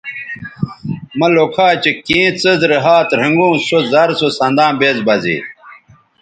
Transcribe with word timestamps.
مہ 1.17 1.27
لوکھا 1.35 1.67
چہء 1.83 1.93
کیں 2.05 2.27
څیز 2.41 2.61
رے 2.69 2.77
ھات 2.85 3.09
رھنگوں 3.19 3.53
سو 3.67 3.77
زر 3.91 4.09
سو 4.19 4.27
سنداں 4.37 4.71
بیز 4.79 4.97
بہ 5.05 5.15
زے 5.23 5.37